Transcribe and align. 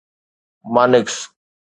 مانڪس 0.73 1.13